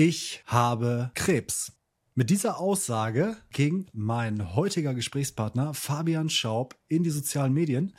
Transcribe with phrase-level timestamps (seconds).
[0.00, 1.72] Ich habe Krebs.
[2.14, 7.96] Mit dieser Aussage ging mein heutiger Gesprächspartner Fabian Schaub in die sozialen Medien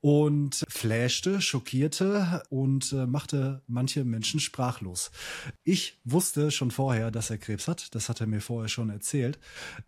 [0.00, 5.10] und flashte, schockierte und äh, machte manche Menschen sprachlos.
[5.62, 7.94] Ich wusste schon vorher, dass er Krebs hat.
[7.94, 9.38] Das hat er mir vorher schon erzählt.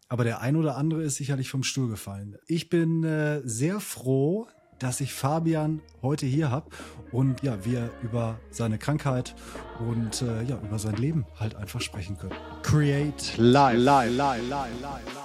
[0.08, 2.36] Aber der ein oder andere ist sicherlich vom Stuhl gefallen.
[2.46, 4.48] Ich bin äh, sehr froh,
[4.78, 6.70] dass ich Fabian heute hier habe
[7.12, 9.34] und ja, wir über seine Krankheit
[9.80, 12.34] und äh, ja, über sein Leben halt einfach sprechen können.
[12.62, 15.18] Create live, live, live, live, live,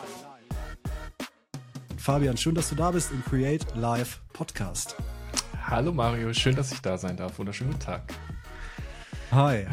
[1.98, 4.98] Fabian, schön, dass du da bist im Create Live Podcast.
[5.67, 7.40] Hallo Mario, schön, dass ich da sein darf.
[7.40, 8.14] Wunderschönen guten Tag.
[9.31, 9.66] Hi.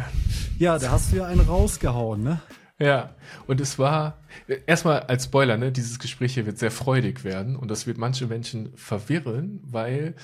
[0.58, 2.41] Ja, da hast du ja einen rausgehauen, ne?
[2.80, 3.15] Ja,
[3.47, 4.19] und es war
[4.66, 8.27] erstmal als Spoiler, ne, dieses Gespräch hier wird sehr freudig werden und das wird manche
[8.27, 10.15] Menschen verwirren, weil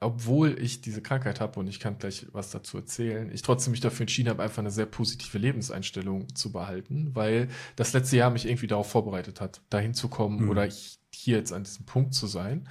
[0.00, 3.80] obwohl ich diese Krankheit habe und ich kann gleich was dazu erzählen, ich trotzdem mich
[3.80, 8.46] dafür entschieden habe, einfach eine sehr positive Lebenseinstellung zu behalten, weil das letzte Jahr mich
[8.46, 10.48] irgendwie darauf vorbereitet hat, dahin zu kommen mhm.
[10.50, 10.68] oder
[11.14, 12.66] hier jetzt an diesem Punkt zu sein.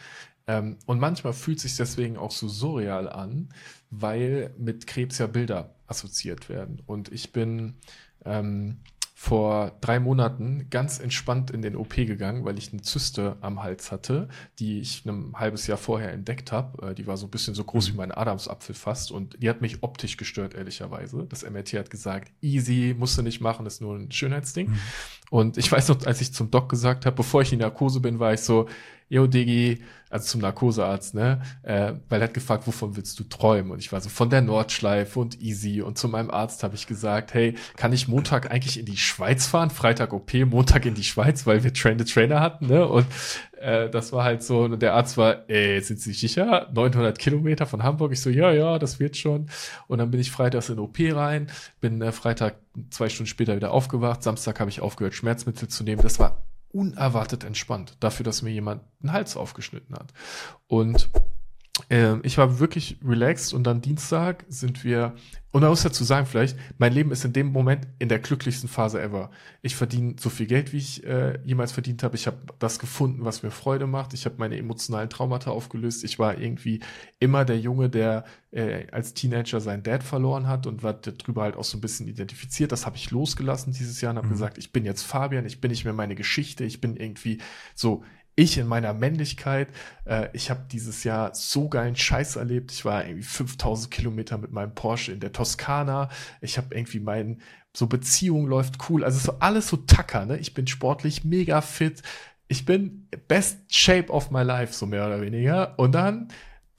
[0.48, 3.50] Ähm, und manchmal fühlt sich deswegen auch so surreal an,
[3.92, 6.82] weil mit Krebs ja Bilder assoziiert werden.
[6.88, 7.76] Und ich bin
[8.26, 8.80] ähm,
[9.22, 13.92] vor drei Monaten ganz entspannt in den OP gegangen, weil ich eine Zyste am Hals
[13.92, 16.92] hatte, die ich ein halbes Jahr vorher entdeckt habe.
[16.92, 17.98] Äh, die war so ein bisschen so groß wie mhm.
[17.98, 21.26] mein Adamsapfel fast und die hat mich optisch gestört, ehrlicherweise.
[21.28, 24.70] Das MRT hat gesagt, easy, musst du nicht machen, ist nur ein Schönheitsding.
[24.70, 24.80] Mhm.
[25.32, 28.20] Und ich weiß noch, als ich zum Doc gesagt habe, bevor ich in Narkose bin,
[28.20, 28.70] war ich so,
[29.10, 33.72] yo Digi, also zum Narkosearzt, ne, äh, weil er hat gefragt, wovon willst du träumen?
[33.72, 35.82] Und ich war so von der Nordschleife und easy.
[35.82, 39.46] Und zu meinem Arzt habe ich gesagt, hey, kann ich Montag eigentlich in die Schweiz
[39.46, 39.70] fahren?
[39.70, 42.88] Freitag OP, Montag in die Schweiz, weil wir Train the Trainer hatten, ne?
[42.88, 43.06] Und
[43.60, 46.70] äh, das war halt so, und der Arzt war, ey, sind Sie sicher?
[46.74, 48.12] 900 Kilometer von Hamburg.
[48.14, 49.50] Ich so, ja, ja, das wird schon.
[49.88, 51.48] Und dann bin ich freitags in OP rein,
[51.82, 52.56] bin äh, Freitag
[52.90, 54.24] zwei Stunden später wieder aufgewacht.
[54.24, 56.02] Samstag habe ich aufgehört, Schmerzmittel zu nehmen.
[56.02, 60.14] Das war unerwartet entspannt, dafür, dass mir jemand einen Hals aufgeschnitten hat.
[60.68, 61.10] Und
[61.90, 65.16] äh, ich war wirklich relaxed und dann Dienstag sind wir
[65.52, 68.70] und man muss dazu sagen, vielleicht, mein Leben ist in dem Moment in der glücklichsten
[68.70, 69.32] Phase ever.
[69.64, 72.16] Ich verdiene so viel Geld, wie ich äh, jemals verdient habe.
[72.16, 74.14] Ich habe das gefunden, was mir Freude macht.
[74.14, 76.04] Ich habe meine emotionalen Traumata aufgelöst.
[76.04, 76.82] Ich war irgendwie
[77.20, 81.56] immer der Junge, der äh, als Teenager seinen Dad verloren hat und war darüber halt
[81.56, 82.72] auch so ein bisschen identifiziert.
[82.72, 84.34] Das habe ich losgelassen dieses Jahr und habe mhm.
[84.34, 87.40] gesagt, ich bin jetzt Fabian, ich bin nicht mehr meine Geschichte, ich bin irgendwie
[87.74, 88.04] so
[88.40, 89.68] ich in meiner Männlichkeit,
[90.06, 92.72] äh, ich habe dieses Jahr so geilen Scheiß erlebt.
[92.72, 96.10] Ich war irgendwie 5000 Kilometer mit meinem Porsche in der Toskana.
[96.42, 97.42] Ich habe irgendwie mein,
[97.76, 99.04] so Beziehung läuft cool.
[99.04, 100.38] Also so alles so tacker, ne?
[100.38, 102.02] Ich bin sportlich mega fit.
[102.48, 105.78] Ich bin best shape of my life, so mehr oder weniger.
[105.78, 106.30] Und dann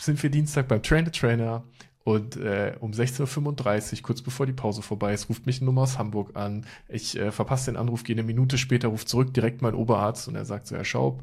[0.00, 1.64] sind wir Dienstag beim Trainer Trainer
[2.10, 5.82] und äh, um 16.35 Uhr, kurz bevor die Pause vorbei ist, ruft mich eine Nummer
[5.82, 6.66] aus Hamburg an.
[6.88, 10.34] Ich äh, verpasse den Anruf, gehe eine Minute später, ruft zurück, direkt mein Oberarzt und
[10.34, 11.22] er sagt so, Herr Schaub,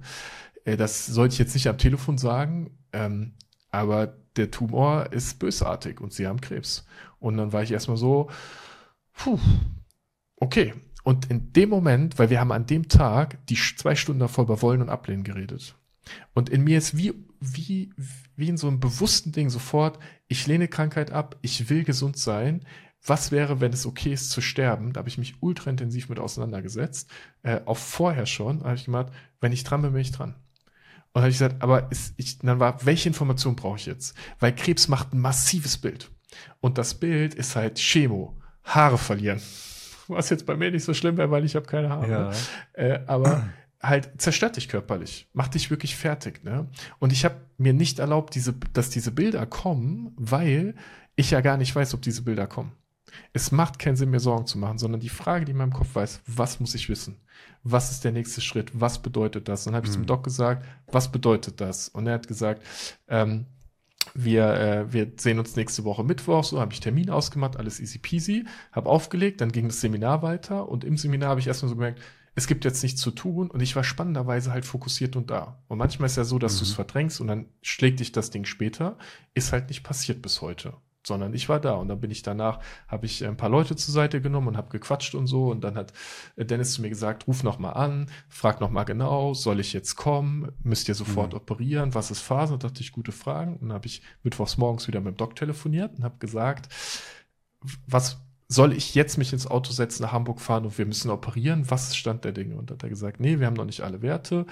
[0.65, 3.33] äh, das sollte ich jetzt nicht am Telefon sagen, ähm,
[3.69, 6.85] aber der Tumor ist bösartig und Sie haben Krebs.
[7.19, 8.29] Und dann war ich erstmal so,
[9.13, 9.39] puh,
[10.35, 10.73] okay.
[11.03, 14.61] Und in dem Moment, weil wir haben an dem Tag die zwei Stunden davor über
[14.61, 15.75] Wollen und Ablehnen geredet.
[16.33, 17.91] Und in mir ist wie, wie,
[18.35, 22.65] wie in so einem bewussten Ding sofort, ich lehne Krankheit ab, ich will gesund sein.
[23.05, 24.93] Was wäre, wenn es okay ist zu sterben?
[24.93, 27.09] Da habe ich mich ultra intensiv mit auseinandergesetzt.
[27.43, 30.35] Äh, auch vorher schon habe ich gemacht, wenn ich dran bin, bin ich dran.
[31.13, 34.15] Und habe ich gesagt, aber ist, ich, dann war, welche Information brauche ich jetzt?
[34.39, 36.11] Weil Krebs macht ein massives Bild.
[36.59, 39.41] Und das Bild ist halt Chemo, Haare verlieren.
[40.07, 42.09] Was jetzt bei mir nicht so schlimm wäre, weil ich habe keine Haare.
[42.09, 42.31] Ja.
[42.73, 43.49] Äh, aber
[43.87, 46.67] halt zerstört dich körperlich, macht dich wirklich fertig, ne?
[46.99, 50.75] Und ich habe mir nicht erlaubt, diese, dass diese Bilder kommen, weil
[51.15, 52.71] ich ja gar nicht weiß, ob diese Bilder kommen.
[53.33, 55.95] Es macht keinen Sinn, mir Sorgen zu machen, sondern die Frage, die in meinem Kopf
[55.95, 57.17] weiß, was muss ich wissen?
[57.63, 58.71] Was ist der nächste Schritt?
[58.73, 59.65] Was bedeutet das?
[59.65, 60.01] Und dann habe ich mhm.
[60.01, 61.89] zum Doc gesagt, was bedeutet das?
[61.89, 62.63] Und er hat gesagt,
[63.07, 63.45] ähm,
[64.13, 67.99] wir, äh, wir sehen uns nächste Woche Mittwoch, so habe ich Termin ausgemacht, alles easy
[67.99, 71.75] peasy, habe aufgelegt, dann ging das Seminar weiter und im Seminar habe ich erstmal so
[71.75, 72.01] gemerkt,
[72.37, 75.63] es gibt jetzt nichts zu tun und ich war spannenderweise halt fokussiert und da.
[75.67, 76.57] Und manchmal ist ja so, dass mhm.
[76.59, 78.99] du es verdrängst und dann schlägt dich das Ding später.
[79.33, 80.73] Ist halt nicht passiert bis heute
[81.05, 83.93] sondern ich war da und dann bin ich danach, habe ich ein paar Leute zur
[83.93, 85.93] Seite genommen und habe gequatscht und so und dann hat
[86.35, 89.95] Dennis zu mir gesagt, ruf noch mal an, frag noch mal genau, soll ich jetzt
[89.95, 91.37] kommen, müsst ihr sofort mhm.
[91.37, 92.53] operieren, was ist Phase?
[92.53, 95.37] Und dachte ich, gute Fragen und dann habe ich mittwochs morgens wieder mit dem Doc
[95.37, 96.67] telefoniert und habe gesagt,
[97.85, 101.69] was soll ich jetzt mich ins Auto setzen, nach Hamburg fahren und wir müssen operieren?
[101.69, 102.55] Was ist Stand der Dinge?
[102.55, 104.45] Und hat er gesagt, nee, wir haben noch nicht alle Werte.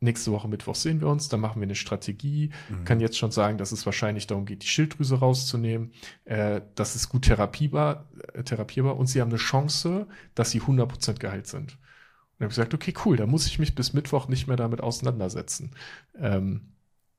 [0.00, 2.50] nächste Woche Mittwoch sehen wir uns, dann machen wir eine Strategie.
[2.68, 2.84] Mhm.
[2.84, 5.92] Kann jetzt schon sagen, dass es wahrscheinlich darum geht, die Schilddrüse rauszunehmen.
[6.24, 11.18] Äh, das ist gut therapierbar, äh, therapierbar und sie haben eine Chance, dass sie 100%
[11.18, 11.78] geheilt sind.
[12.38, 14.80] Und habe ich gesagt, okay, cool, da muss ich mich bis Mittwoch nicht mehr damit
[14.80, 15.72] auseinandersetzen.
[16.18, 16.71] Ähm,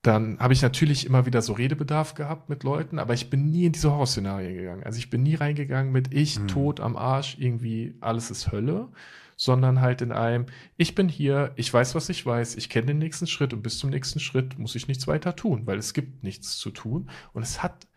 [0.04, 3.66] dann habe ich natürlich immer wieder so Redebedarf gehabt mit Leuten, aber ich bin nie
[3.66, 4.84] in diese Horrorszenarien gegangen.
[4.84, 6.50] Also ich bin nie reingegangen mit ich, mhm.
[6.50, 8.90] tot am Arsch, irgendwie alles ist Hölle,
[9.38, 12.98] sondern halt in einem, ich bin hier, ich weiß, was ich weiß, ich kenne den
[12.98, 16.22] nächsten Schritt und bis zum nächsten Schritt muss ich nichts weiter tun, weil es gibt
[16.22, 17.10] nichts zu tun.
[17.32, 17.88] Und es hat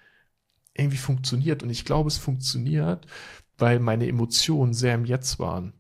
[0.75, 3.05] irgendwie funktioniert und ich glaube, es funktioniert,
[3.59, 5.73] weil meine Emotionen sehr im Jetzt waren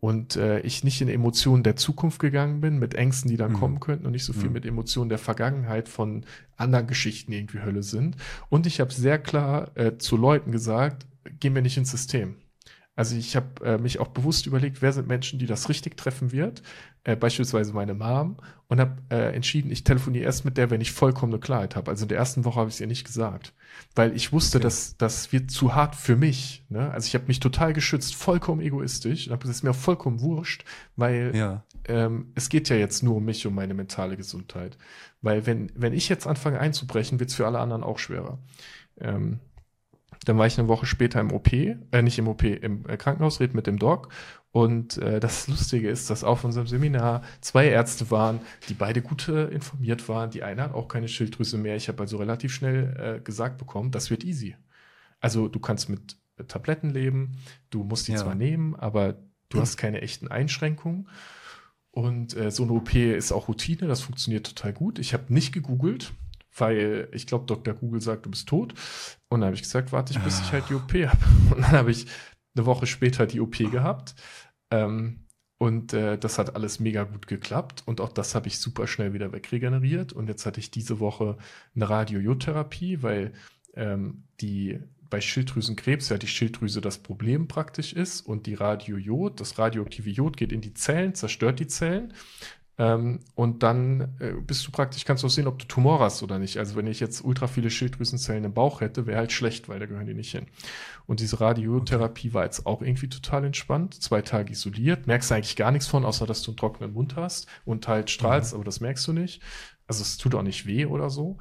[0.00, 3.56] und äh, ich nicht in Emotionen der Zukunft gegangen bin, mit Ängsten, die dann mhm.
[3.56, 4.54] kommen könnten und nicht so viel mhm.
[4.54, 6.24] mit Emotionen der Vergangenheit von
[6.56, 8.16] anderen Geschichten irgendwie Hölle sind.
[8.48, 11.06] Und ich habe sehr klar äh, zu Leuten gesagt,
[11.38, 12.36] gehen wir nicht ins System.
[13.00, 16.32] Also ich habe äh, mich auch bewusst überlegt, wer sind Menschen, die das richtig treffen
[16.32, 16.62] wird,
[17.04, 18.36] äh, beispielsweise meine Mom,
[18.68, 21.90] und habe äh, entschieden, ich telefoniere erst mit der, wenn ich vollkommene Klarheit habe.
[21.90, 23.54] Also in der ersten Woche habe ich es ihr nicht gesagt,
[23.94, 24.64] weil ich wusste, okay.
[24.64, 26.62] dass das wird zu hart für mich.
[26.68, 26.90] Ne?
[26.90, 30.20] Also ich habe mich total geschützt, vollkommen egoistisch, und habe es ist mir auch vollkommen
[30.20, 31.64] wurscht, weil ja.
[31.88, 34.76] ähm, es geht ja jetzt nur um mich, um meine mentale Gesundheit.
[35.22, 38.40] Weil wenn wenn ich jetzt anfange einzubrechen, wird es für alle anderen auch schwerer.
[39.00, 39.40] Ähm,
[40.24, 43.40] dann war ich eine Woche später im OP, äh, nicht im OP, im äh, Krankenhaus,
[43.40, 44.12] red mit dem Doc.
[44.52, 49.28] Und äh, das Lustige ist, dass auf unserem Seminar zwei Ärzte waren, die beide gut
[49.28, 50.30] äh, informiert waren.
[50.30, 51.76] Die eine hat auch keine Schilddrüse mehr.
[51.76, 54.56] Ich habe also relativ schnell äh, gesagt bekommen, das wird easy.
[55.20, 56.16] Also du kannst mit
[56.48, 57.36] Tabletten leben,
[57.70, 58.18] du musst die ja.
[58.18, 59.14] zwar nehmen, aber
[59.50, 59.60] du hm.
[59.60, 61.08] hast keine echten Einschränkungen.
[61.92, 64.98] Und äh, so eine OP ist auch Routine, das funktioniert total gut.
[64.98, 66.12] Ich habe nicht gegoogelt,
[66.60, 67.74] weil ich glaube, Dr.
[67.74, 68.74] Google sagt, du bist tot.
[69.28, 71.24] Und dann habe ich gesagt, warte ich, bis ich halt die OP habe.
[71.54, 72.06] Und dann habe ich
[72.56, 74.14] eine Woche später die OP gehabt.
[74.70, 75.26] Ähm,
[75.58, 77.82] und äh, das hat alles mega gut geklappt.
[77.84, 80.12] Und auch das habe ich super schnell wieder wegregeneriert.
[80.12, 81.36] Und jetzt hatte ich diese Woche
[81.74, 83.32] eine Radiojodtherapie, weil
[83.74, 84.80] ähm, die
[85.10, 90.36] bei Schilddrüsenkrebs ja die Schilddrüse das Problem praktisch ist und die Radiojod, das radioaktive Jod
[90.36, 92.14] geht in die Zellen, zerstört die Zellen
[92.80, 96.22] ähm, und dann äh, bist du praktisch, kannst du auch sehen, ob du Tumor hast
[96.22, 96.56] oder nicht.
[96.56, 99.84] Also wenn ich jetzt ultra viele Schilddrüsenzellen im Bauch hätte, wäre halt schlecht, weil da
[99.84, 100.46] gehören die nicht hin.
[101.04, 102.34] Und diese Radiotherapie okay.
[102.34, 104.02] war jetzt auch irgendwie total entspannt.
[104.02, 107.48] Zwei Tage isoliert, merkst eigentlich gar nichts von, außer dass du einen trockenen Mund hast
[107.66, 108.56] und halt strahlst, mhm.
[108.56, 109.42] aber das merkst du nicht.
[109.86, 111.36] Also es tut auch nicht weh oder so.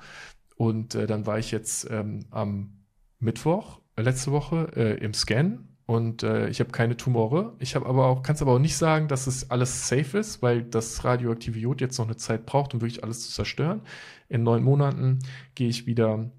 [0.58, 2.84] Und äh, dann war ich jetzt ähm, am
[3.20, 7.56] Mittwoch, äh, letzte Woche, äh, im Scan und äh, ich habe keine Tumore.
[7.58, 10.62] Ich habe aber auch, kannst aber auch nicht sagen, dass es alles safe ist, weil
[10.62, 13.82] das radioaktive Jod jetzt noch eine Zeit braucht, um wirklich alles zu zerstören.
[14.28, 15.18] In neun Monaten
[15.56, 16.30] gehe ich wieder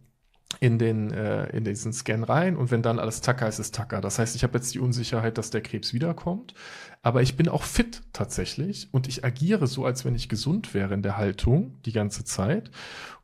[0.61, 4.01] in den äh, in diesen Scan rein und wenn dann alles Tacker ist, ist Tacker.
[4.01, 6.55] Das heißt, ich habe jetzt die Unsicherheit, dass der Krebs wiederkommt,
[7.03, 10.95] aber ich bin auch fit tatsächlich und ich agiere so, als wenn ich gesund wäre
[10.95, 12.71] in der Haltung die ganze Zeit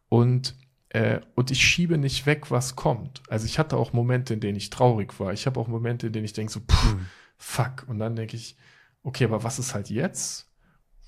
[0.08, 0.56] und
[0.91, 3.23] äh, und ich schiebe nicht weg, was kommt.
[3.29, 5.33] Also ich hatte auch Momente, in denen ich traurig war.
[5.33, 7.06] Ich habe auch Momente, in denen ich denke so, pff, mhm.
[7.37, 7.85] fuck.
[7.88, 8.56] Und dann denke ich,
[9.03, 10.50] okay, aber was ist halt jetzt?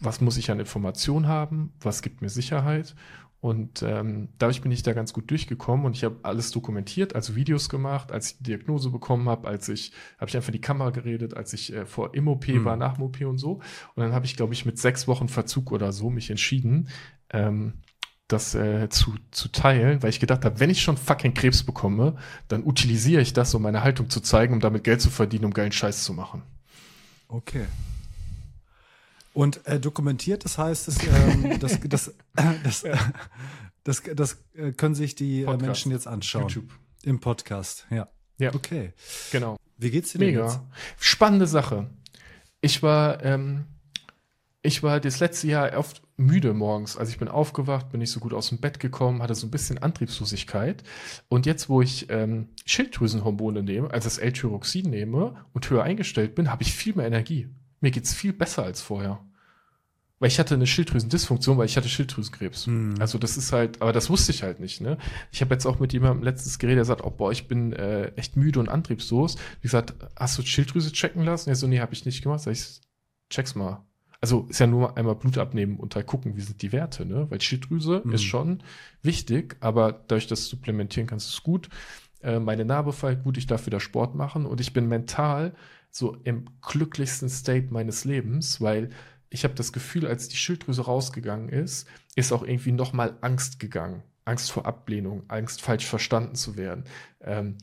[0.01, 1.73] Was muss ich an Informationen haben?
[1.81, 2.95] Was gibt mir Sicherheit?
[3.41, 7.37] Und ähm, dadurch bin ich da ganz gut durchgekommen und ich habe alles dokumentiert, also
[7.37, 10.91] Videos gemacht, als ich die Diagnose bekommen habe, als ich, habe ich einfach die Kamera
[10.91, 12.65] geredet, als ich äh, vor im OP mhm.
[12.65, 13.61] war, nach dem OP und so.
[13.95, 16.89] Und dann habe ich, glaube ich, mit sechs Wochen Verzug oder so mich entschieden,
[17.31, 17.75] ähm,
[18.29, 22.17] das äh, zu, zu teilen, weil ich gedacht habe, wenn ich schon fucking Krebs bekomme,
[22.49, 25.55] dann utilisiere ich das, um meine Haltung zu zeigen, um damit Geld zu verdienen, um
[25.55, 26.43] geilen Scheiß zu machen.
[27.29, 27.67] Okay.
[29.33, 32.15] Und äh, dokumentiert, das heißt, das, ähm, das, das,
[32.63, 32.99] das, ja.
[33.85, 35.63] das, das, äh, können sich die äh, Podcast.
[35.63, 36.43] Menschen jetzt anschauen.
[36.43, 36.71] YouTube.
[37.05, 38.09] Im Podcast, ja.
[38.39, 38.55] Ja.
[38.55, 38.93] Okay.
[39.33, 39.57] Genau.
[39.79, 40.63] Wie geht's dir denn Mega.
[40.99, 41.89] Spannende Sache.
[42.61, 43.65] Ich war, ähm,
[44.63, 46.97] ich war das letzte Jahr oft müde morgens.
[46.97, 49.51] Also ich bin aufgewacht, bin nicht so gut aus dem Bett gekommen, hatte so ein
[49.51, 50.83] bisschen Antriebslosigkeit.
[51.29, 56.51] Und jetzt, wo ich ähm, Schilddrüsenhormone nehme, also das L-Tyroxin nehme und höher eingestellt bin,
[56.51, 57.49] habe ich viel mehr Energie.
[57.81, 59.25] Mir geht's viel besser als vorher.
[60.19, 62.67] Weil ich hatte eine Schilddrüsendysfunktion, weil ich hatte Schilddrüsenkrebs.
[62.67, 62.97] Hm.
[62.99, 64.81] Also das ist halt, aber das wusste ich halt nicht.
[64.81, 64.99] Ne?
[65.31, 68.09] Ich habe jetzt auch mit jemandem letztes geredet, der sagt, oh boah, ich bin äh,
[68.17, 69.37] echt müde und antriebslos.
[69.61, 71.51] Wie gesagt, hast du Schilddrüse checken lassen?
[71.51, 72.41] Er so, nee, habe ich nicht gemacht.
[72.41, 72.81] Sag ich,
[73.31, 73.88] check's mal
[74.21, 77.27] also ist ja nur einmal Blut abnehmen und halt gucken, wie sind die Werte, ne?
[77.31, 78.13] Weil Schilddrüse mhm.
[78.13, 78.63] ist schon
[79.03, 81.69] wichtig, aber dadurch, dass du supplementieren kannst, ist es gut.
[82.23, 85.55] Äh, meine Narbe fällt gut, ich darf wieder Sport machen und ich bin mental
[85.91, 88.91] so im glücklichsten State meines Lebens, weil
[89.31, 94.03] ich habe das Gefühl, als die Schilddrüse rausgegangen ist, ist auch irgendwie nochmal Angst gegangen.
[94.25, 96.85] Angst vor Ablehnung, Angst falsch verstanden zu werden.
[97.23, 97.57] Ähm,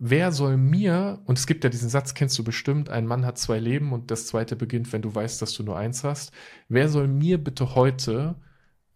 [0.00, 3.38] wer soll mir, und es gibt ja diesen Satz, kennst du bestimmt, ein Mann hat
[3.38, 6.32] zwei Leben und das zweite beginnt, wenn du weißt, dass du nur eins hast.
[6.68, 8.34] Wer soll mir bitte heute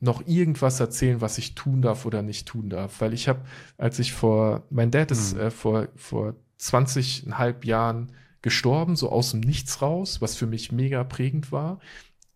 [0.01, 3.01] noch irgendwas erzählen, was ich tun darf oder nicht tun darf?
[3.03, 3.43] Weil ich habe,
[3.77, 5.41] als ich vor, mein Dad ist mhm.
[5.41, 11.05] äh, vor, vor 20,5 Jahren gestorben, so aus dem Nichts raus, was für mich mega
[11.05, 11.81] prägend war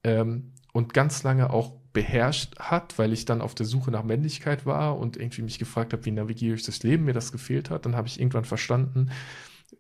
[0.04, 4.64] ähm, und ganz lange auch beherrscht hat, weil ich dann auf der Suche nach Männlichkeit
[4.64, 7.86] war und irgendwie mich gefragt habe, wie navigiere ich das Leben, mir das gefehlt hat.
[7.86, 9.10] Dann habe ich irgendwann verstanden,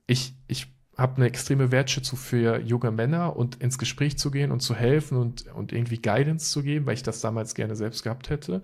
[0.08, 4.62] ich, ich habe eine extreme Wertschätzung für junge Männer und ins Gespräch zu gehen und
[4.62, 8.30] zu helfen und, und irgendwie Guidance zu geben, weil ich das damals gerne selbst gehabt
[8.30, 8.62] hätte.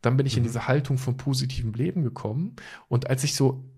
[0.00, 0.38] Dann bin ich mhm.
[0.38, 2.56] in diese Haltung von positivem Leben gekommen.
[2.88, 3.68] Und als ich so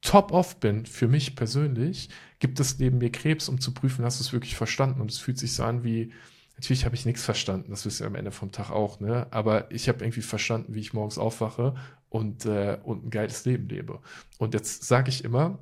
[0.00, 4.20] top off bin, für mich persönlich, gibt es neben mir Krebs, um zu prüfen, hast
[4.20, 5.00] du es wirklich verstanden.
[5.00, 6.12] Und es fühlt sich so an wie,
[6.58, 9.28] natürlich habe ich nichts verstanden, das wisst ihr am Ende vom Tag auch, ne?
[9.30, 11.76] Aber ich habe irgendwie verstanden, wie ich morgens aufwache
[12.08, 14.00] und, äh, und ein geiles Leben lebe.
[14.38, 15.58] Und jetzt sage ich immer,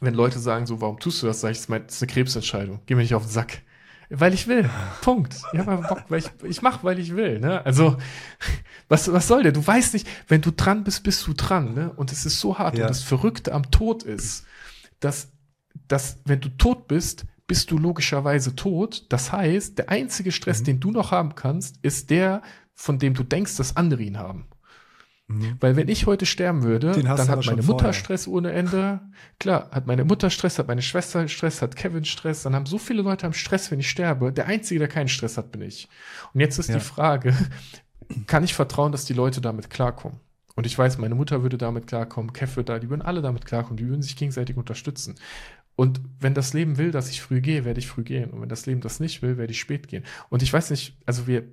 [0.00, 2.80] wenn Leute sagen so, warum tust du das, sage ich, das ist eine Krebsentscheidung.
[2.86, 3.62] Geh mir nicht auf den Sack.
[4.08, 4.70] Weil ich will.
[5.02, 5.34] Punkt.
[5.52, 7.40] Ich habe Bock, weil ich, ich mache, weil ich will.
[7.40, 7.64] Ne?
[7.66, 7.96] Also,
[8.88, 9.52] was, was soll der?
[9.52, 11.74] Du weißt nicht, wenn du dran bist, bist du dran.
[11.74, 11.92] Ne?
[11.92, 12.78] Und es ist so hart.
[12.78, 12.84] Ja.
[12.84, 14.46] Und das Verrückte am Tod ist,
[15.00, 15.32] dass,
[15.88, 19.06] dass, wenn du tot bist, bist du logischerweise tot.
[19.08, 20.64] Das heißt, der einzige Stress, mhm.
[20.66, 22.42] den du noch haben kannst, ist der,
[22.76, 24.46] von dem du denkst, dass andere ihn haben.
[25.26, 25.56] Mhm.
[25.58, 27.92] Weil wenn ich heute sterben würde, dann hat meine Mutter vorher.
[27.92, 29.00] Stress ohne Ende.
[29.40, 32.44] Klar, hat meine Mutter Stress, hat meine Schwester Stress, hat Kevin Stress.
[32.44, 34.32] Dann haben so viele Leute am Stress, wenn ich sterbe.
[34.32, 35.88] Der Einzige, der keinen Stress hat, bin ich.
[36.32, 36.76] Und jetzt ist ja.
[36.76, 37.34] die Frage,
[38.28, 40.20] kann ich vertrauen, dass die Leute damit klarkommen?
[40.54, 43.44] Und ich weiß, meine Mutter würde damit klarkommen, Kev würde da, die würden alle damit
[43.44, 45.16] klarkommen, die würden sich gegenseitig unterstützen.
[45.76, 48.30] Und wenn das Leben will, dass ich früh gehe, werde ich früh gehen.
[48.30, 50.04] Und wenn das Leben das nicht will, werde ich spät gehen.
[50.28, 51.44] Und ich weiß nicht, also wir,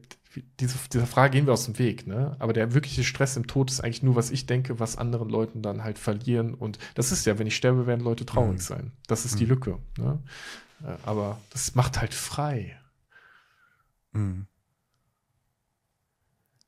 [0.60, 2.36] diese, dieser Frage gehen wir aus dem Weg, ne?
[2.40, 5.62] Aber der wirkliche Stress im Tod ist eigentlich nur, was ich denke, was anderen Leuten
[5.62, 6.54] dann halt verlieren.
[6.54, 8.62] Und das ist ja, wenn ich sterbe, werden Leute traurig mhm.
[8.62, 8.92] sein.
[9.08, 9.40] Das ist mhm.
[9.40, 9.80] die Lücke.
[9.98, 10.20] Ne?
[10.84, 12.78] Äh, aber das macht halt frei.
[14.12, 14.48] Mhm.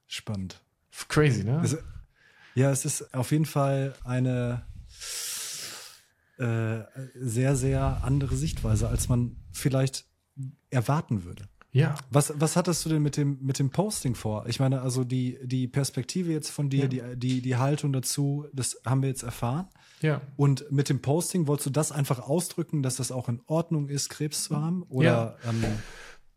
[0.07, 0.61] Spannend.
[1.07, 1.59] Crazy, ne?
[1.59, 1.77] Also,
[2.55, 4.65] ja, es ist auf jeden Fall eine
[6.39, 10.05] äh, sehr, sehr andere Sichtweise, als man vielleicht
[10.69, 11.49] erwarten würde.
[11.71, 11.95] Ja.
[12.09, 14.47] Was, was hattest du denn mit dem, mit dem Posting vor?
[14.47, 16.87] Ich meine, also die, die Perspektive jetzt von dir, ja.
[16.87, 19.67] die, die, die Haltung dazu, das haben wir jetzt erfahren.
[20.01, 20.21] Ja.
[20.35, 24.09] Und mit dem Posting wolltest du das einfach ausdrücken, dass das auch in Ordnung ist,
[24.09, 24.83] Krebs zu haben?
[24.83, 25.51] Oder, ja.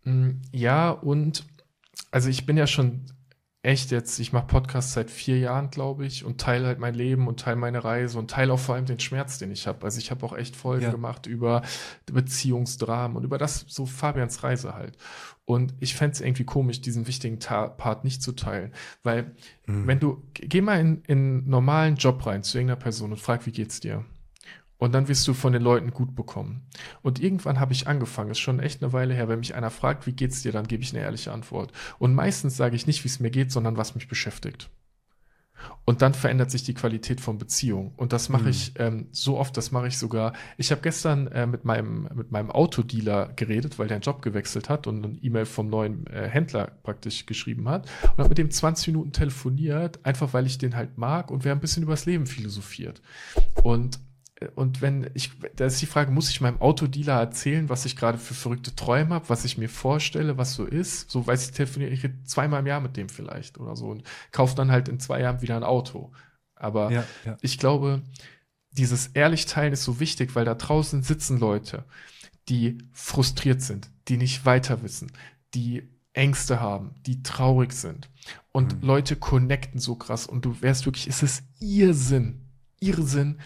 [0.04, 1.44] Ähm, mm, ja, und
[2.10, 3.06] also ich bin ja schon
[3.62, 7.28] echt jetzt, ich mache Podcasts seit vier Jahren, glaube ich, und teile halt mein Leben
[7.28, 9.84] und teile meine Reise und teile auch vor allem den Schmerz, den ich habe.
[9.84, 10.90] Also ich habe auch echt Folgen ja.
[10.90, 11.62] gemacht über
[12.06, 14.98] Beziehungsdramen und über das, so Fabians Reise halt.
[15.44, 18.72] Und ich fände es irgendwie komisch, diesen wichtigen Ta Part nicht zu teilen.
[19.04, 19.34] Weil,
[19.66, 19.86] mhm.
[19.86, 23.46] wenn du, geh mal in, in einen normalen Job rein zu irgendeiner Person und frag,
[23.46, 24.04] wie geht's dir?
[24.82, 26.66] Und dann wirst du von den Leuten gut bekommen.
[27.02, 30.08] Und irgendwann habe ich angefangen, ist schon echt eine Weile her, wenn mich einer fragt,
[30.08, 31.70] wie geht's dir, dann gebe ich eine ehrliche Antwort.
[32.00, 34.70] Und meistens sage ich nicht, wie es mir geht, sondern was mich beschäftigt.
[35.84, 37.92] Und dann verändert sich die Qualität von Beziehung.
[37.96, 38.48] Und das mache mhm.
[38.48, 40.32] ich ähm, so oft, das mache ich sogar.
[40.56, 44.68] Ich habe gestern äh, mit meinem, mit meinem Autodealer geredet, weil der einen Job gewechselt
[44.68, 47.88] hat und eine E-Mail vom neuen äh, Händler praktisch geschrieben hat.
[48.02, 51.52] Und habe mit dem 20 Minuten telefoniert, einfach weil ich den halt mag und wir
[51.52, 53.00] haben ein bisschen übers Leben philosophiert.
[53.62, 54.00] Und
[54.54, 58.18] und wenn ich, da ist die Frage, muss ich meinem Autodealer erzählen, was ich gerade
[58.18, 61.10] für verrückte Träume habe, was ich mir vorstelle, was so ist?
[61.10, 64.54] So weiß ich, telefoniere ich zweimal im Jahr mit dem vielleicht oder so und kaufe
[64.54, 66.12] dann halt in zwei Jahren wieder ein Auto.
[66.54, 67.36] Aber ja, ja.
[67.40, 68.02] ich glaube,
[68.70, 71.84] dieses ehrlich teilen ist so wichtig, weil da draußen sitzen Leute,
[72.48, 75.12] die frustriert sind, die nicht weiter wissen,
[75.54, 78.08] die Ängste haben, die traurig sind.
[78.52, 78.86] Und mhm.
[78.88, 82.40] Leute connecten so krass und du wärst wirklich, es ist ihr Sinn,
[82.80, 83.38] ihr Sinn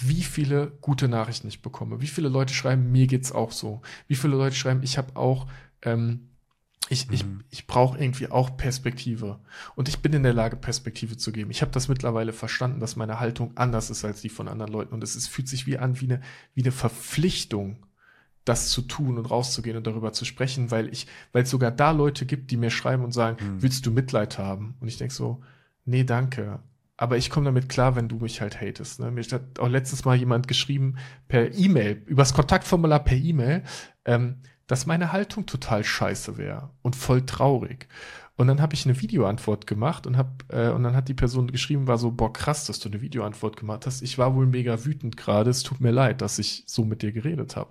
[0.00, 2.00] wie viele gute Nachrichten ich bekomme.
[2.00, 3.80] Wie viele Leute schreiben, mir geht's auch so.
[4.08, 5.46] Wie viele Leute schreiben, ich habe auch,
[5.82, 6.30] ähm,
[6.88, 7.14] ich, mhm.
[7.14, 9.38] ich, ich brauche irgendwie auch Perspektive.
[9.76, 11.50] Und ich bin in der Lage, Perspektive zu geben.
[11.50, 14.94] Ich habe das mittlerweile verstanden, dass meine Haltung anders ist als die von anderen Leuten.
[14.94, 16.20] Und es ist, fühlt sich wie an wie eine,
[16.54, 17.86] wie eine Verpflichtung,
[18.44, 21.92] das zu tun und rauszugehen und darüber zu sprechen, weil ich, weil es sogar da
[21.92, 23.62] Leute gibt, die mir schreiben und sagen, mhm.
[23.62, 24.74] willst du Mitleid haben?
[24.80, 25.42] Und ich denke so,
[25.84, 26.60] nee, danke
[26.96, 29.00] aber ich komme damit klar, wenn du mich halt hatest.
[29.00, 29.10] Ne?
[29.10, 30.96] Mir hat auch letztes Mal jemand geschrieben
[31.28, 33.64] per E-Mail, übers Kontaktformular per E-Mail,
[34.04, 37.88] ähm, dass meine Haltung total scheiße wäre und voll traurig.
[38.36, 41.52] Und dann habe ich eine Videoantwort gemacht und hab, äh, und dann hat die Person
[41.52, 44.02] geschrieben, war so, boah, krass, dass du eine Videoantwort gemacht hast.
[44.02, 45.50] Ich war wohl mega wütend gerade.
[45.50, 47.70] Es tut mir leid, dass ich so mit dir geredet habe.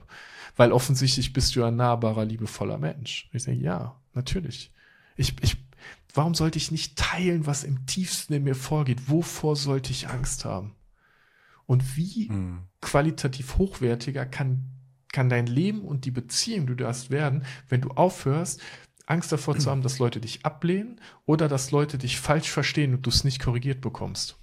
[0.55, 3.29] Weil offensichtlich bist du ein nahbarer, liebevoller Mensch.
[3.33, 4.71] ich denke, ja, natürlich.
[5.17, 5.57] Ich, ich,
[6.13, 9.09] Warum sollte ich nicht teilen, was im tiefsten in mir vorgeht?
[9.09, 10.75] Wovor sollte ich Angst haben?
[11.65, 12.63] Und wie mhm.
[12.81, 14.69] qualitativ hochwertiger kann,
[15.11, 18.61] kann dein Leben und die Beziehung, die du hast, werden, wenn du aufhörst,
[19.05, 23.05] Angst davor zu haben, dass Leute dich ablehnen oder dass Leute dich falsch verstehen und
[23.05, 24.37] du es nicht korrigiert bekommst.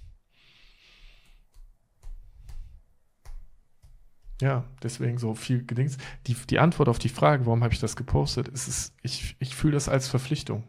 [4.41, 5.97] Ja, deswegen so viel Gedings.
[6.27, 9.55] Die, die Antwort auf die Frage, warum habe ich das gepostet, ist es, ich, ich
[9.55, 10.63] fühle das als Verpflichtung,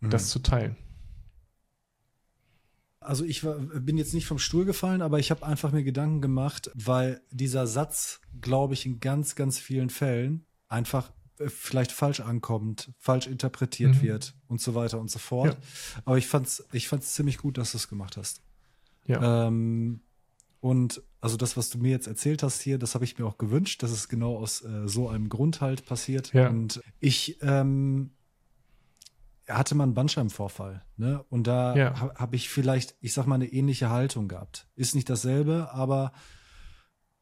[0.00, 0.10] mhm.
[0.10, 0.76] das zu teilen.
[3.00, 6.22] Also ich war, bin jetzt nicht vom Stuhl gefallen, aber ich habe einfach mir Gedanken
[6.22, 12.20] gemacht, weil dieser Satz, glaube ich, in ganz, ganz vielen Fällen einfach äh, vielleicht falsch
[12.20, 14.02] ankommt, falsch interpretiert mhm.
[14.02, 15.54] wird und so weiter und so fort.
[15.54, 16.00] Ja.
[16.06, 18.42] Aber ich fand's, ich fand's ziemlich gut, dass du es gemacht hast.
[19.06, 19.48] Ja.
[19.48, 20.00] Ähm,
[20.60, 23.36] und also das, was du mir jetzt erzählt hast hier, das habe ich mir auch
[23.36, 26.32] gewünscht, dass es genau aus äh, so einem Grund halt passiert.
[26.32, 26.48] Ja.
[26.48, 28.12] Und ich ähm,
[29.48, 31.24] hatte mal einen Bandscheibenvorfall, ne?
[31.28, 32.00] Und da ja.
[32.00, 34.68] habe hab ich vielleicht, ich sag mal, eine ähnliche Haltung gehabt.
[34.74, 36.12] Ist nicht dasselbe, aber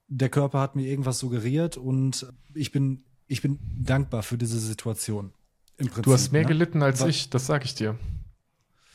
[0.09, 5.33] der Körper hat mir irgendwas suggeriert und ich bin, ich bin dankbar für diese Situation.
[5.79, 6.49] Im Prinzip, du hast mehr ne?
[6.49, 7.99] gelitten als Weil, ich, das sage ich dir.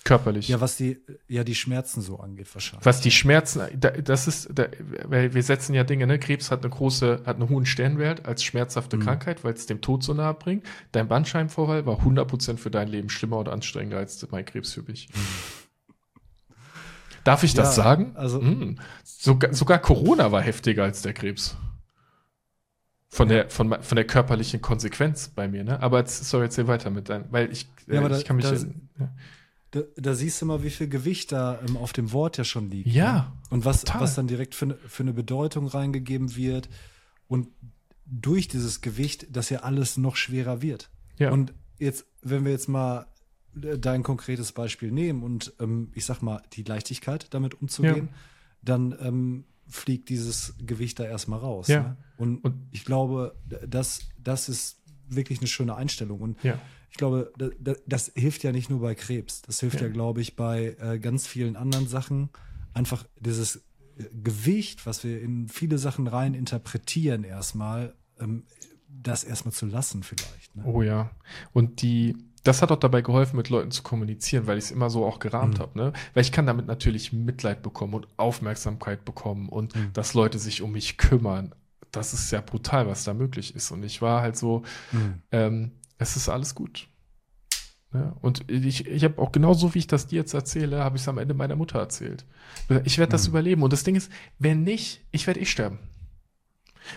[0.08, 0.48] Körperlich.
[0.48, 2.86] Ja, was die, ja, die Schmerzen so angeht, wahrscheinlich.
[2.86, 4.50] Was die Schmerzen, das ist,
[5.04, 6.18] weil wir setzen ja Dinge, ne?
[6.18, 9.02] Krebs hat eine große, hat einen hohen Stellenwert als schmerzhafte mhm.
[9.02, 10.66] Krankheit, weil es dem Tod so nahe bringt.
[10.94, 15.10] Dein Bandscheibenvorfall war 100% für dein Leben schlimmer oder anstrengender als mein Krebs für mich.
[15.14, 15.20] Mhm.
[17.26, 18.16] Darf ich das ja, sagen?
[18.16, 18.80] Also, mhm.
[19.04, 21.58] sogar, sogar Corona war heftiger als der Krebs.
[23.10, 25.82] Von der, von, von der körperlichen Konsequenz bei mir, ne?
[25.82, 28.46] Aber jetzt, sorry, erzähl weiter mit deinem, weil ich, ja, äh, ich da, kann mich.
[28.46, 29.10] Das, in, ja.
[29.72, 32.70] Da, da, siehst du mal, wie viel Gewicht da ähm, auf dem Wort ja schon
[32.70, 32.88] liegt.
[32.88, 33.14] Ja.
[33.14, 33.32] Ne?
[33.50, 36.70] Und was, was dann direkt für, ne, für eine Bedeutung reingegeben wird.
[37.28, 37.50] Und
[38.06, 40.90] durch dieses Gewicht, dass ja alles noch schwerer wird.
[41.18, 41.32] Ja.
[41.32, 43.08] Und jetzt, wenn wir jetzt mal
[43.62, 48.18] äh, dein konkretes Beispiel nehmen und ähm, ich sag mal, die Leichtigkeit damit umzugehen, ja.
[48.62, 51.68] dann ähm, fliegt dieses Gewicht da erstmal raus.
[51.68, 51.82] Ja.
[51.82, 51.98] Ne?
[52.16, 53.36] Und, und ich glaube,
[53.68, 56.22] das, das ist wirklich eine schöne Einstellung.
[56.22, 56.58] Und ja
[56.90, 59.42] ich glaube, das, das, hilft ja nicht nur bei Krebs.
[59.42, 62.30] Das hilft ja, ja glaube ich, bei äh, ganz vielen anderen Sachen.
[62.74, 63.58] Einfach dieses
[63.98, 68.46] äh, Gewicht, was wir in viele Sachen rein interpretieren, erstmal, ähm,
[68.90, 70.56] das erstmal zu lassen, vielleicht.
[70.56, 70.64] Ne?
[70.66, 71.12] Oh ja.
[71.54, 74.90] Und die, das hat auch dabei geholfen, mit Leuten zu kommunizieren, weil ich es immer
[74.90, 75.62] so auch gerahmt mhm.
[75.62, 75.78] habe.
[75.78, 75.94] Ne?
[76.14, 79.92] Weil ich kann damit natürlich Mitleid bekommen und Aufmerksamkeit bekommen und mhm.
[79.94, 81.54] dass Leute sich um mich kümmern.
[81.92, 83.72] Das ist ja brutal, was da möglich ist.
[83.72, 85.22] Und ich war halt so, mhm.
[85.32, 86.88] ähm, es ist alles gut.
[87.94, 91.04] Ja, und ich, ich habe auch genauso, wie ich das dir jetzt erzähle, habe ich
[91.04, 92.26] es am Ende meiner Mutter erzählt.
[92.84, 93.30] Ich werde das mhm.
[93.30, 93.64] überleben.
[93.64, 95.80] Und das Ding ist, wenn nicht, ich werde eh sterben.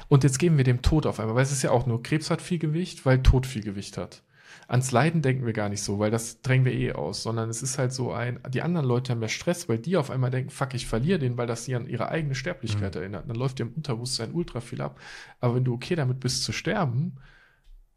[0.08, 2.30] Und jetzt geben wir dem Tod auf einmal, weil es ist ja auch nur, Krebs
[2.30, 4.22] hat viel Gewicht, weil Tod viel Gewicht hat.
[4.68, 7.60] Ans Leiden denken wir gar nicht so, weil das drängen wir eh aus, sondern es
[7.60, 10.50] ist halt so ein, die anderen Leute haben ja Stress, weil die auf einmal denken,
[10.50, 13.00] fuck, ich verliere den, weil das sie an ihre eigene Sterblichkeit mhm.
[13.00, 13.28] erinnert.
[13.28, 15.00] Dann läuft dir im Unterbewusstsein ultra viel ab.
[15.40, 17.16] Aber wenn du okay damit bist zu sterben,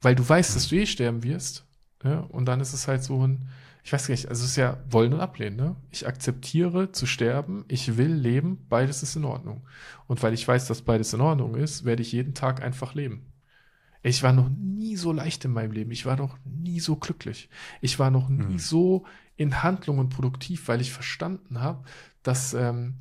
[0.03, 1.65] weil du weißt, dass du eh sterben wirst.
[2.03, 2.19] Ja?
[2.19, 3.49] Und dann ist es halt so ein,
[3.83, 5.55] ich weiß gar nicht, also es ist ja wollen und ablehnen.
[5.55, 5.75] Ne?
[5.91, 9.65] Ich akzeptiere zu sterben, ich will leben, beides ist in Ordnung.
[10.07, 13.25] Und weil ich weiß, dass beides in Ordnung ist, werde ich jeden Tag einfach leben.
[14.05, 15.91] Ich war noch nie so leicht in meinem Leben.
[15.91, 17.49] Ich war noch nie so glücklich.
[17.79, 18.59] Ich war noch nie mhm.
[18.59, 19.05] so
[19.37, 21.85] in Handlung und produktiv, weil ich verstanden habe,
[22.21, 22.95] dass ähm,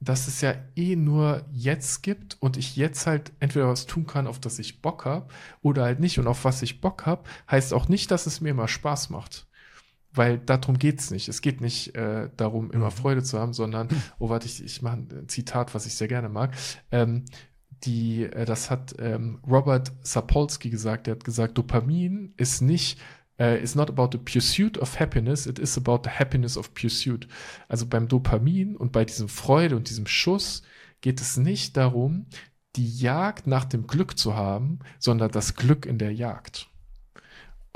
[0.00, 4.26] dass es ja eh nur jetzt gibt und ich jetzt halt entweder was tun kann,
[4.26, 5.28] auf das ich Bock habe
[5.62, 6.18] oder halt nicht.
[6.18, 9.46] Und auf was ich Bock habe, heißt auch nicht, dass es mir immer Spaß macht.
[10.12, 11.28] Weil darum geht es nicht.
[11.28, 12.92] Es geht nicht äh, darum, immer mhm.
[12.92, 16.28] Freude zu haben, sondern, oh, warte, ich, ich mache ein Zitat, was ich sehr gerne
[16.28, 16.54] mag.
[16.92, 17.24] Ähm,
[17.82, 23.00] die, äh, das hat ähm, Robert Sapolsky gesagt, der hat gesagt, Dopamin ist nicht
[23.40, 27.26] uh, is not about the pursuit of happiness, it is about the happiness of pursuit.
[27.68, 30.62] Also beim Dopamin und bei diesem Freude und diesem Schuss
[31.00, 32.26] geht es nicht darum,
[32.76, 36.68] die Jagd nach dem Glück zu haben, sondern das Glück in der Jagd.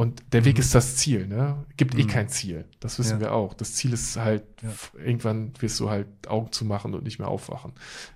[0.01, 0.61] Und der Weg mhm.
[0.61, 1.67] ist das Ziel, ne?
[1.77, 2.09] Gibt eh mhm.
[2.09, 2.67] eh kein Ziel.
[2.79, 3.21] Das wissen ja.
[3.21, 3.53] wir auch.
[3.53, 4.71] Das Ziel ist halt, ja.
[4.97, 7.73] irgendwann wirst du halt Augen zu machen und nicht mehr aufwachen.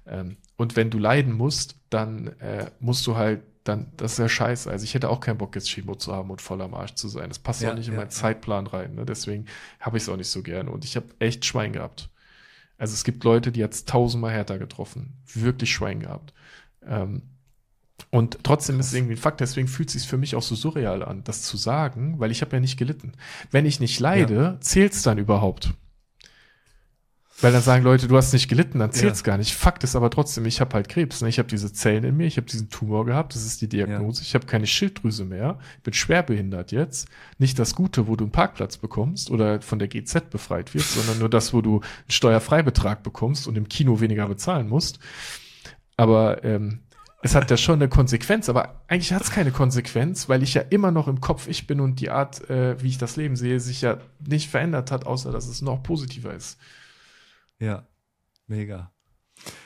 [0.06, 4.28] Ähm, und wenn du leiden musst, dann äh, musst du halt dann, das ist ja
[4.28, 4.70] scheiße.
[4.70, 7.08] Also ich hätte auch keinen Bock, jetzt Chemo zu haben und voll am Arsch zu
[7.08, 7.28] sein.
[7.28, 8.94] Das passt ja, auch nicht in meinen Zeitplan rein.
[8.94, 9.06] Ne?
[9.06, 9.46] Deswegen
[9.80, 10.70] habe ich es auch nicht so gerne.
[10.70, 12.10] Und ich habe echt Schwein gehabt.
[12.76, 15.22] Also es gibt Leute, die jetzt tausendmal härter getroffen.
[15.32, 16.34] Wirklich Schwein gehabt.
[16.84, 17.22] Ähm,
[18.10, 20.54] und trotzdem ist es irgendwie ein Fakt, deswegen fühlt es sich für mich auch so
[20.54, 23.12] surreal an, das zu sagen, weil ich habe ja nicht gelitten.
[23.50, 24.60] Wenn ich nicht leide, ja.
[24.60, 25.74] zählt es dann überhaupt?
[27.42, 29.26] Weil dann sagen Leute, du hast nicht gelitten, dann zählt's ja.
[29.26, 29.54] gar nicht.
[29.54, 31.22] Fakt ist aber trotzdem, ich habe halt Krebs.
[31.22, 31.28] Ne?
[31.28, 34.20] Ich habe diese Zellen in mir, ich habe diesen Tumor gehabt, das ist die Diagnose.
[34.20, 34.26] Ja.
[34.26, 37.08] Ich habe keine Schilddrüse mehr, ich bin schwerbehindert jetzt.
[37.38, 41.18] Nicht das Gute, wo du einen Parkplatz bekommst oder von der GZ befreit wirst, sondern
[41.18, 45.00] nur das, wo du einen Steuerfreibetrag bekommst und im Kino weniger bezahlen musst.
[45.96, 46.78] Aber ähm,
[47.22, 50.62] es hat ja schon eine Konsequenz, aber eigentlich hat es keine Konsequenz, weil ich ja
[50.62, 53.58] immer noch im Kopf ich bin und die Art, äh, wie ich das Leben sehe,
[53.58, 56.58] sich ja nicht verändert hat, außer dass es noch positiver ist.
[57.62, 57.86] Ja,
[58.48, 58.90] mega.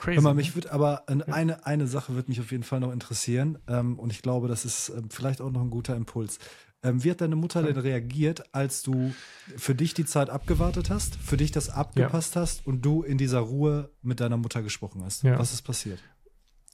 [0.01, 0.21] Crazy.
[0.21, 3.99] Mal, mich wird aber eine, eine Sache wird mich auf jeden Fall noch interessieren ähm,
[3.99, 6.39] und ich glaube, das ist ähm, vielleicht auch noch ein guter Impuls.
[6.83, 9.15] Ähm, wie hat deine Mutter denn reagiert, als du
[9.57, 12.43] für dich die Zeit abgewartet hast, für dich das abgepasst ja.
[12.43, 15.23] hast und du in dieser Ruhe mit deiner Mutter gesprochen hast?
[15.23, 15.39] Ja.
[15.39, 15.99] Was ist passiert?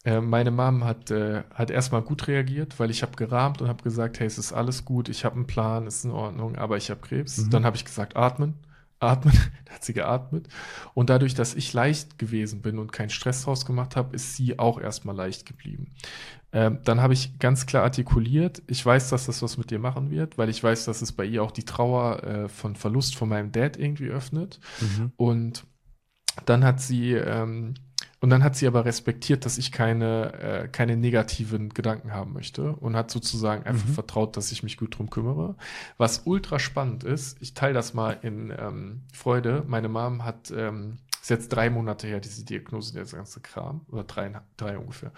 [0.05, 3.85] Äh, meine Mom hat, äh, hat erstmal gut reagiert, weil ich habe gerahmt und habe
[3.85, 6.77] gesagt, hey, es ist alles gut, ich habe einen Plan, es ist in Ordnung, aber
[6.77, 7.39] ich habe Krebs.
[7.39, 7.51] Mhm.
[7.51, 8.55] Dann habe ich gesagt, atmen
[9.03, 9.35] atmen.
[9.65, 10.49] da hat sie geatmet.
[10.95, 14.59] Und dadurch, dass ich leicht gewesen bin und keinen Stress draus gemacht habe, ist sie
[14.59, 15.88] auch erstmal leicht geblieben.
[16.53, 20.11] Ähm, dann habe ich ganz klar artikuliert, ich weiß, dass das was mit dir machen
[20.11, 23.29] wird, weil ich weiß, dass es bei ihr auch die Trauer äh, von Verlust von
[23.31, 24.61] meinem Dad irgendwie öffnet.
[24.81, 25.12] Mhm.
[25.17, 25.65] Und
[26.45, 27.75] dann hat sie ähm,
[28.23, 32.73] und dann hat sie aber respektiert, dass ich keine, äh, keine negativen Gedanken haben möchte
[32.77, 33.95] und hat sozusagen einfach mhm.
[33.95, 35.57] vertraut, dass ich mich gut drum kümmere.
[35.99, 39.65] Was ultra spannend ist, ich teile das mal in ähm, Freude.
[39.67, 44.05] Meine Mom hat, ähm, ist jetzt drei Monate her, diese Diagnose, der ganze Kram, oder
[44.05, 45.11] drei, drei ungefähr.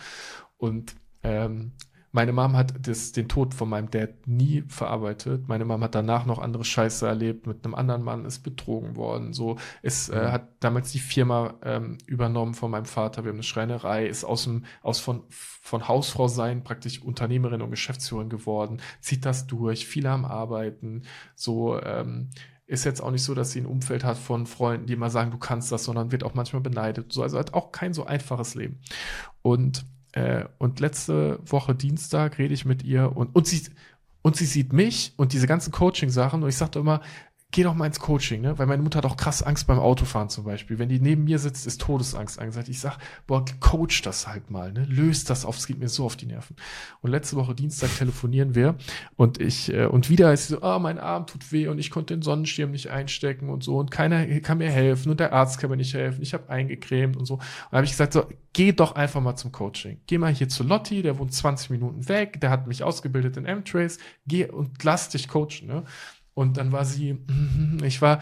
[0.57, 1.73] Und ähm,
[2.15, 5.49] meine Mom hat das, den Tod von meinem Dad nie verarbeitet.
[5.49, 7.49] Meine Mom hat danach noch andere Scheiße erlebt.
[7.49, 9.33] Mit einem anderen Mann ist betrogen worden.
[9.33, 10.23] So, es äh, mhm.
[10.23, 13.25] äh, hat damals die Firma ähm, übernommen von meinem Vater.
[13.25, 17.73] Wir haben eine Schreinerei, ist aus dem, aus von, von Hausfrau sein praktisch Unternehmerin und
[17.73, 18.81] Geschäftsführerin geworden.
[19.01, 21.03] Zieht das durch, viele am Arbeiten.
[21.35, 22.31] So, ähm,
[22.67, 25.33] ist jetzt auch nicht so, dass sie ein Umfeld hat von Freunden, die immer sagen,
[25.33, 27.13] du kannst das, sondern wird auch manchmal beneidet.
[27.13, 28.79] So, also hat auch kein so einfaches Leben.
[29.43, 33.63] Und äh, und letzte Woche Dienstag rede ich mit ihr und, und sie,
[34.23, 37.01] und sie sieht mich und diese ganzen Coaching-Sachen und ich sagte immer,
[37.55, 38.59] geh doch mal ins Coaching, ne?
[38.59, 40.81] Weil meine Mutter hat auch krass Angst beim Autofahren zum Beispiel.
[40.81, 42.69] Wenn die neben mir sitzt, ist Todesangst angesagt.
[42.69, 44.85] Ich sag, boah, coach das halt mal, ne?
[44.87, 46.57] Löst das auf, es geht mir so auf die Nerven.
[47.01, 48.75] Und letzte Woche Dienstag telefonieren wir
[49.15, 51.79] und ich, äh, und wieder ist sie so, ah, oh, mein Arm tut weh und
[51.79, 55.33] ich konnte den Sonnenschirm nicht einstecken und so und keiner kann mir helfen und der
[55.33, 56.23] Arzt kann mir nicht helfen.
[56.23, 57.35] Ich habe eingecremt und so.
[57.35, 60.01] Und da habe ich gesagt, so, geh doch einfach mal zum Coaching.
[60.09, 63.45] Geh mal hier zu Lotti, der wohnt 20 Minuten weg, der hat mich ausgebildet in
[63.45, 63.99] M-Trace.
[64.27, 65.85] Geh und lass dich coachen, ne?
[66.35, 67.19] Und dann war sie,
[67.83, 68.21] ich war,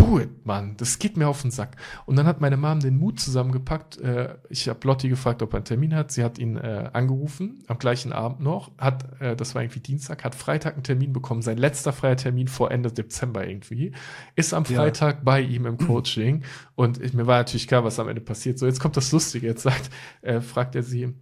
[0.00, 1.76] do it, Mann, das geht mir auf den Sack.
[2.06, 4.00] Und dann hat meine Mom den Mut zusammengepackt.
[4.00, 6.10] Äh, ich habe Lotti gefragt, ob er einen Termin hat.
[6.10, 10.24] Sie hat ihn äh, angerufen, am gleichen Abend noch, hat, äh, das war irgendwie Dienstag,
[10.24, 13.92] hat Freitag einen Termin bekommen, sein letzter freier Termin vor Ende Dezember irgendwie,
[14.36, 15.20] ist am Freitag ja.
[15.22, 16.44] bei ihm im Coaching.
[16.74, 18.58] Und ich, mir war natürlich klar, was am Ende passiert.
[18.58, 19.46] So, jetzt kommt das Lustige.
[19.46, 19.90] Jetzt sagt,
[20.22, 21.14] äh, fragt er sie,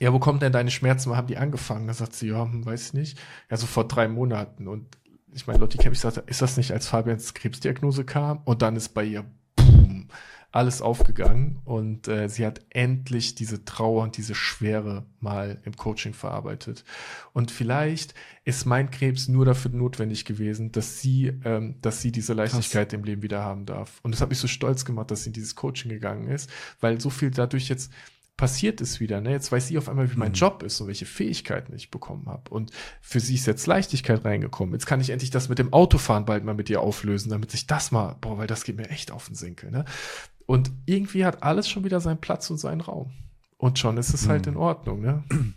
[0.00, 1.10] ja, wo kommen denn deine Schmerzen?
[1.10, 1.86] Wo haben die angefangen?
[1.86, 3.18] Da sagt sie, ja, hm, weiß nicht.
[3.50, 4.68] Ja, so vor drei Monaten.
[4.68, 4.96] Und
[5.32, 8.40] ich meine, Lotti Kemp, ich sagte, ist das nicht, als Fabians Krebsdiagnose kam?
[8.44, 10.08] Und dann ist bei ihr, boom,
[10.56, 11.60] alles aufgegangen.
[11.64, 16.84] Und äh, sie hat endlich diese Trauer und diese Schwere mal im Coaching verarbeitet.
[17.32, 22.32] Und vielleicht ist mein Krebs nur dafür notwendig gewesen, dass sie, ähm, dass sie diese
[22.32, 22.98] Leichtigkeit Krass.
[22.98, 24.00] im Leben wieder haben darf.
[24.02, 27.00] Und das hat mich so stolz gemacht, dass sie in dieses Coaching gegangen ist, weil
[27.00, 27.92] so viel dadurch jetzt
[28.36, 29.20] passiert ist wieder.
[29.20, 29.30] Ne?
[29.30, 30.36] Jetzt weiß sie auf einmal, wie mein mhm.
[30.36, 32.50] Job ist und welche Fähigkeiten ich bekommen habe.
[32.50, 32.70] Und
[33.00, 34.74] für sie ist jetzt Leichtigkeit reingekommen.
[34.74, 37.66] Jetzt kann ich endlich das mit dem Autofahren bald mal mit ihr auflösen, damit sich
[37.66, 39.70] das mal, boah, weil das geht mir echt auf den Senkel.
[39.70, 39.84] Ne?
[40.44, 43.12] Und irgendwie hat alles schon wieder seinen Platz und seinen Raum.
[43.56, 44.30] Und schon ist es halt mhm.
[44.30, 45.00] halt in Ordnung.
[45.00, 45.24] Ne?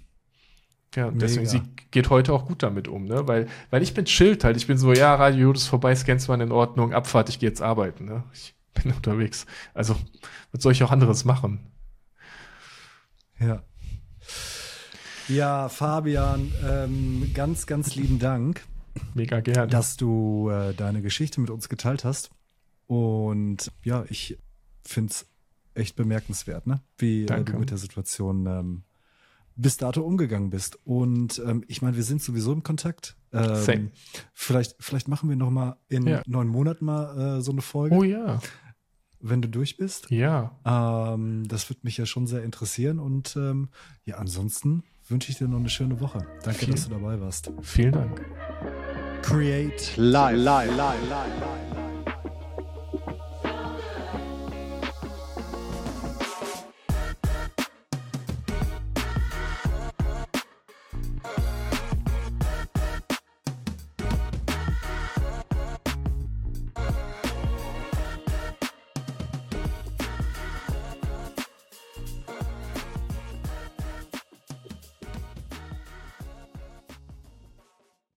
[0.96, 1.62] Ja, deswegen, sie
[1.92, 3.28] geht heute auch gut damit um, ne?
[3.28, 4.58] Weil, weil ich bin chillt halt.
[4.58, 7.62] Ich bin so, ja, Radio Jodes vorbei, scans man in Ordnung, Abfahrt, ich gehe jetzt
[7.62, 8.24] arbeiten, ne?
[8.34, 9.46] Ich bin unterwegs.
[9.76, 9.96] Also,
[10.52, 11.69] was soll ich auch anderes machen?
[13.40, 13.64] Ja.
[15.28, 18.66] Ja, Fabian, ähm, ganz, ganz lieben Dank.
[19.14, 19.68] Mega gerne.
[19.68, 22.32] Dass du äh, deine Geschichte mit uns geteilt hast.
[22.88, 24.40] Und ja, ich
[24.84, 25.28] finde es
[25.76, 26.82] echt bemerkenswert, ne?
[26.98, 28.84] wie äh, du mit der Situation ähm,
[29.56, 30.80] bis dato umgegangen bist.
[30.84, 33.16] Und ähm, ich meine, wir sind sowieso im Kontakt.
[33.32, 33.92] Ähm, Same.
[34.34, 36.24] Vielleicht, vielleicht machen wir noch mal in ja.
[36.26, 37.96] neun Monaten mal äh, so eine Folge.
[37.96, 38.40] Oh ja
[39.20, 40.10] wenn du durch bist.
[40.12, 40.52] Ja.
[40.66, 43.00] Ähm, das würde mich ja schon sehr interessieren.
[43.00, 43.70] Und ähm,
[44.06, 46.26] ja, ansonsten wünsche ich dir noch eine schöne Woche.
[46.44, 47.52] Danke, Viel, dass du dabei warst.
[47.62, 48.26] Vielen Dank.
[49.22, 51.69] Create live, live, live, live, live.